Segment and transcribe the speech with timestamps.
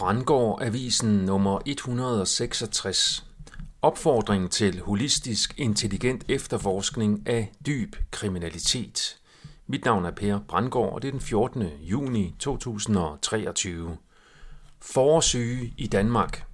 [0.00, 3.24] Brandgård Avisen nummer 166.
[3.82, 9.18] Opfordring til holistisk intelligent efterforskning af dyb kriminalitet.
[9.66, 11.64] Mit navn er Per Brandgård, og det er den 14.
[11.82, 13.96] juni 2023.
[14.80, 16.44] Forsyge i Danmark.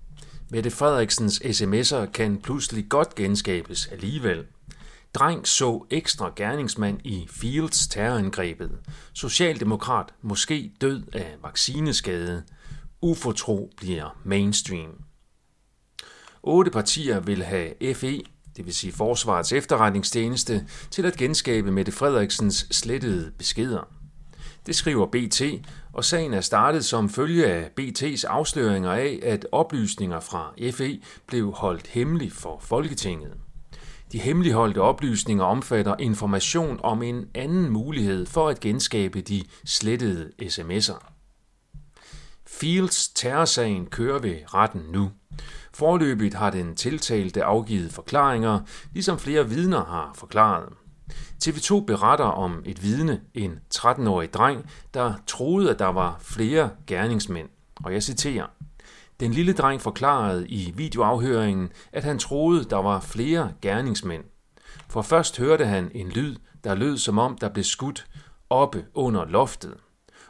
[0.50, 4.44] Mette Frederiksens sms'er kan pludselig godt genskabes alligevel.
[5.14, 8.70] Dreng så ekstra gerningsmand i Fields terrorangrebet.
[9.12, 12.42] Socialdemokrat måske død af vaccineskade.
[13.06, 14.90] Ufortro bliver mainstream.
[16.42, 18.22] Otte partier vil have FE,
[18.56, 23.88] det vil sige Forsvarets efterretningstjeneste, til at genskabe Mette Frederiksens slettede beskeder.
[24.66, 25.42] Det skriver BT,
[25.92, 31.52] og sagen er startet som følge af BT's afsløringer af, at oplysninger fra FE blev
[31.52, 33.34] holdt hemmelig for Folketinget.
[34.12, 41.15] De hemmeligholdte oplysninger omfatter information om en anden mulighed for at genskabe de slettede sms'er.
[42.60, 45.10] Fields terrorsagen kører ved retten nu.
[45.74, 48.60] Forløbigt har den tiltalte afgivet forklaringer,
[48.92, 50.68] ligesom flere vidner har forklaret.
[51.44, 57.48] TV2 beretter om et vidne, en 13-årig dreng, der troede, at der var flere gerningsmænd.
[57.84, 58.46] Og jeg citerer.
[59.20, 64.24] Den lille dreng forklarede i videoafhøringen, at han troede, der var flere gerningsmænd.
[64.88, 68.06] For først hørte han en lyd, der lød som om, der blev skudt
[68.50, 69.74] oppe under loftet.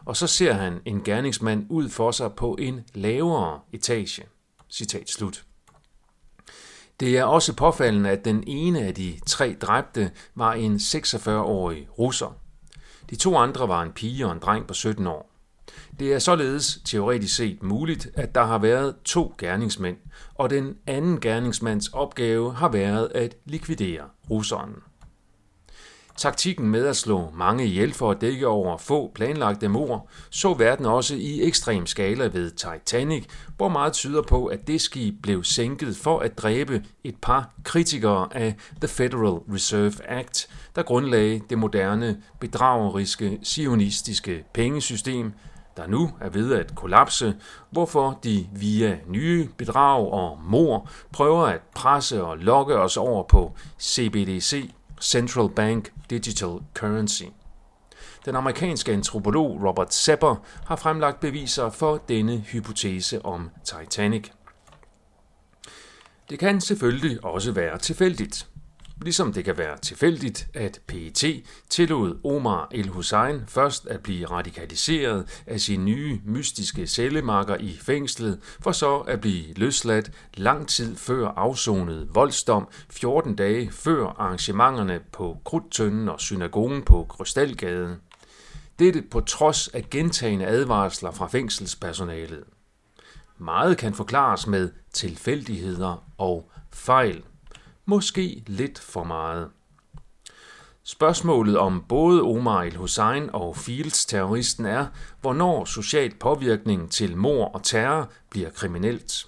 [0.07, 4.23] Og så ser han en gerningsmand ud for sig på en lavere etage.
[4.71, 5.45] Citat slut.
[7.01, 12.37] Det er også påfaldende, at den ene af de tre dræbte var en 46-årig russer.
[13.11, 15.31] De to andre var en pige og en dreng på 17 år.
[15.99, 19.97] Det er således teoretisk set muligt, at der har været to gerningsmænd,
[20.35, 24.75] og den anden gerningsmands opgave har været at likvidere russeren.
[26.17, 30.87] Taktikken med at slå mange ihjel for at dække over få planlagte mord, så verden
[30.87, 33.25] også i ekstrem skala ved Titanic,
[33.57, 38.29] hvor meget tyder på, at det skib blev sænket for at dræbe et par kritikere
[38.33, 45.33] af The Federal Reserve Act, der grundlagde det moderne, bedrageriske, sionistiske pengesystem,
[45.77, 47.37] der nu er ved at kollapse,
[47.71, 53.53] hvorfor de via nye bedrag og mor prøver at presse og lokke os over på
[53.81, 54.71] CBDC,
[55.01, 57.25] Central Bank Digital Currency.
[58.25, 60.37] Den amerikanske antropolog Robert Sepper
[60.67, 64.31] har fremlagt beviser for denne hypotese om Titanic.
[66.31, 68.49] Det kan selvfølgelig også være tilfældigt.
[69.03, 71.25] Ligesom det kan være tilfældigt, at PET
[71.71, 78.73] tillod Omar El-Hussein først at blive radikaliseret af sin nye mystiske cellemakker i fængslet, for
[78.73, 86.09] så at blive løsladt lang tid før afsonet voldsdom, 14 dage før arrangementerne på Krudtønden
[86.09, 87.97] og synagogen på Krystalgade.
[88.79, 92.45] Dette på trods af gentagende advarsler fra fængselspersonalet.
[93.39, 97.23] Meget kan forklares med tilfældigheder og fejl
[97.87, 99.49] måske lidt for meget.
[100.83, 104.87] Spørgsmålet om både Omar el-Hussein og Fields terroristen er,
[105.21, 109.27] hvornår social påvirkning til mor og terror bliver kriminelt.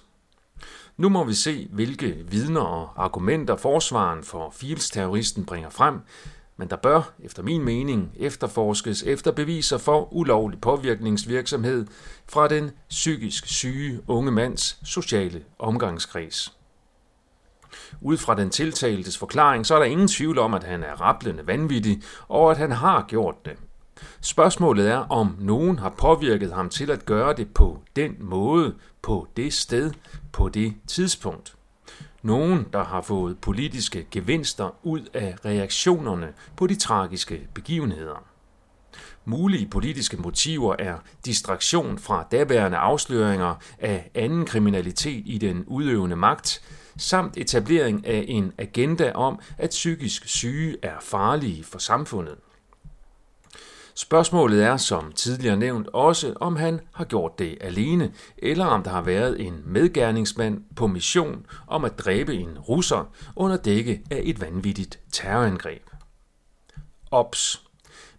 [0.97, 5.99] Nu må vi se, hvilke vidner og argumenter forsvaren for Fields terroristen bringer frem,
[6.57, 11.87] men der bør, efter min mening, efterforskes efter beviser for ulovlig påvirkningsvirksomhed
[12.27, 16.58] fra den psykisk syge unge mands sociale omgangskreds.
[18.01, 21.47] Ud fra den tiltaltes forklaring, så er der ingen tvivl om, at han er rablende
[21.47, 23.53] vanvittig, og at han har gjort det.
[24.21, 29.27] Spørgsmålet er, om nogen har påvirket ham til at gøre det på den måde, på
[29.37, 29.91] det sted,
[30.31, 31.55] på det tidspunkt.
[32.21, 38.23] Nogen, der har fået politiske gevinster ud af reaktionerne på de tragiske begivenheder.
[39.25, 46.61] Mulige politiske motiver er distraktion fra daværende afsløringer af anden kriminalitet i den udøvende magt,
[46.99, 52.35] samt etablering af en agenda om, at psykisk syge er farlige for samfundet.
[53.95, 58.91] Spørgsmålet er, som tidligere nævnt, også om han har gjort det alene, eller om der
[58.91, 64.41] har været en medgerningsmand på mission om at dræbe en russer under dække af et
[64.41, 65.89] vanvittigt terrorangreb.
[67.11, 67.68] Ops.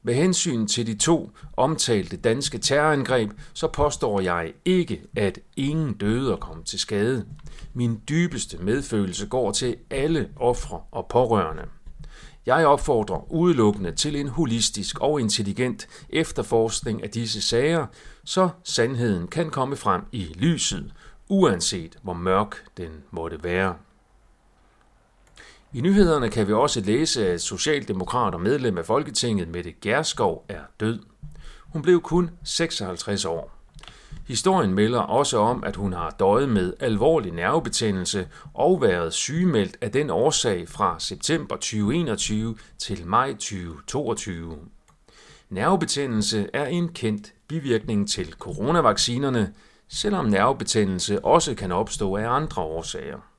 [0.02, 6.32] Med hensyn til de to omtalte danske terrorangreb, så påstår jeg ikke, at ingen døde
[6.32, 7.26] og kom til skade.
[7.74, 11.62] Min dybeste medfølelse går til alle ofre og pårørende.
[12.46, 17.86] Jeg opfordrer udelukkende til en holistisk og intelligent efterforskning af disse sager,
[18.24, 20.92] så sandheden kan komme frem i lyset,
[21.28, 23.74] uanset hvor mørk den måtte være.
[25.72, 30.60] I nyhederne kan vi også læse, at Socialdemokrat og medlem af Folketinget Mette Gerskov er
[30.80, 30.98] død.
[31.62, 33.52] Hun blev kun 56 år.
[34.28, 39.92] Historien melder også om, at hun har døjet med alvorlig nervebetændelse og været sygemeldt af
[39.92, 44.58] den årsag fra september 2021 til maj 2022.
[45.50, 49.52] Nervebetændelse er en kendt bivirkning til coronavaccinerne,
[49.88, 53.29] selvom nervebetændelse også kan opstå af andre årsager.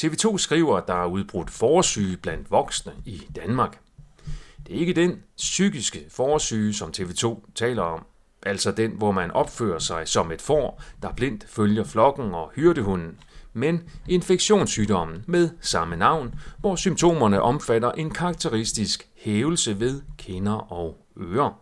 [0.00, 3.78] TV2 skriver, at der er udbrudt forsyge blandt voksne i Danmark.
[4.66, 8.06] Det er ikke den psykiske forsyge, som TV2 taler om,
[8.42, 13.18] altså den, hvor man opfører sig som et får, der blindt følger flokken og hyrdehunden,
[13.52, 21.58] men infektionssygdommen med samme navn, hvor symptomerne omfatter en karakteristisk hævelse ved kinder og ører.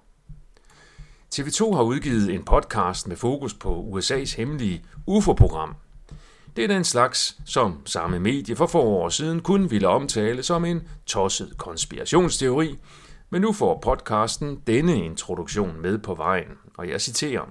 [1.35, 5.75] TV2 har udgivet en podcast med fokus på USA's hemmelige UFO-program.
[6.57, 10.65] Det er den slags, som samme medie for få år siden kun ville omtale som
[10.65, 12.79] en tosset konspirationsteori,
[13.31, 17.45] men nu får podcasten denne introduktion med på vejen, og jeg citerer.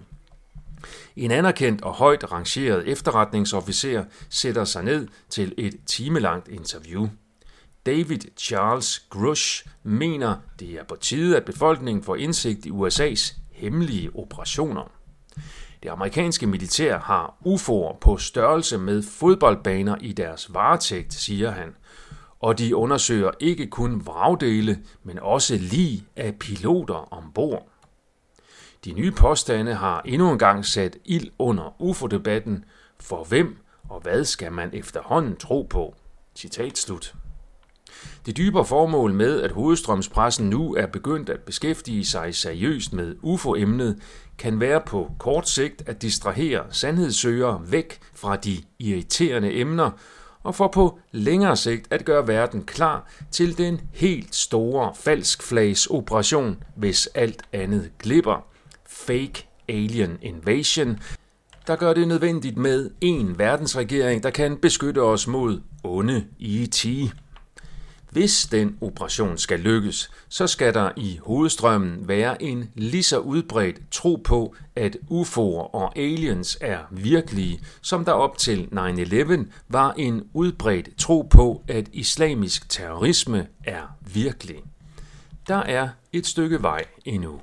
[1.16, 7.08] En anerkendt og højt rangeret efterretningsofficer sætter sig ned til et timelangt interview.
[7.86, 14.16] David Charles Grush mener, det er på tide, at befolkningen får indsigt i USA's hemmelige
[14.16, 14.92] operationer.
[15.84, 21.76] Det amerikanske militær har UFO'er på størrelse med fodboldbaner i deres varetægt, siger han.
[22.40, 27.70] Og de undersøger ikke kun vragdele, men også lige af piloter ombord.
[28.86, 32.66] De nye påstande har endnu engang sat ild under UFO-debatten.
[33.00, 33.58] For hvem
[33.90, 35.96] og hvad skal man efterhånden tro på?
[36.36, 37.16] Citat slut.
[38.26, 43.98] Det dybere formål med, at hovedstrømspressen nu er begyndt at beskæftige sig seriøst med UFO-emnet,
[44.38, 49.92] kan være på kort sigt at distrahere sandhedssøgere væk fra de irriterende emner,
[50.44, 56.64] og for på længere sigt at gøre verden klar til den helt store falskflags operation,
[56.76, 58.46] hvis alt andet glipper.
[58.88, 61.00] Fake Alien Invasion,
[61.68, 66.86] der gør det nødvendigt med en verdensregering, der kan beskytte os mod onde E.T.
[68.12, 73.80] Hvis den operation skal lykkes, så skal der i hovedstrømmen være en lige så udbredt
[73.92, 80.24] tro på, at UFO'er og aliens er virkelige, som der op til 9-11 var en
[80.34, 84.60] udbredt tro på, at islamisk terrorisme er virkelig.
[85.48, 87.40] Der er et stykke vej endnu.